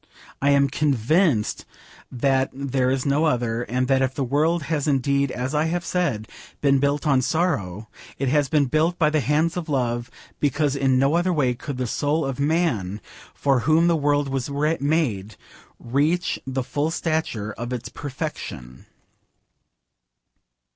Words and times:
I 0.41 0.49
am 0.49 0.67
convinced 0.67 1.63
that 2.11 2.49
there 2.53 2.89
is 2.89 3.05
no 3.05 3.25
other, 3.25 3.61
and 3.61 3.87
that 3.87 4.01
if 4.01 4.15
the 4.15 4.23
world 4.23 4.63
has 4.63 4.87
indeed, 4.87 5.29
as 5.29 5.53
I 5.53 5.65
have 5.65 5.85
said, 5.85 6.27
been 6.59 6.79
built 6.79 7.05
of 7.05 7.23
sorrow, 7.23 7.87
it 8.17 8.27
has 8.27 8.49
been 8.49 8.65
built 8.65 8.97
by 8.97 9.11
the 9.11 9.19
hands 9.19 9.57
of 9.57 9.69
love, 9.69 10.09
because 10.39 10.75
in 10.75 10.97
no 10.97 11.13
other 11.13 11.31
way 11.31 11.53
could 11.53 11.77
the 11.77 11.85
soul 11.85 12.25
of 12.25 12.39
man, 12.39 12.99
for 13.35 13.59
whom 13.59 13.85
the 13.85 13.95
world 13.95 14.27
was 14.27 14.49
made, 14.49 15.35
reach 15.77 16.39
the 16.47 16.63
full 16.63 16.89
stature 16.89 17.53
of 17.53 17.71
its 17.71 17.87
perfection. 17.87 18.87